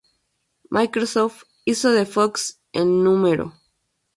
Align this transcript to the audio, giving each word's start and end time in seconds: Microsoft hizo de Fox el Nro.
Microsoft 0.71 1.43
hizo 1.63 1.91
de 1.91 2.07
Fox 2.07 2.59
el 2.71 3.03
Nro. 3.03 3.53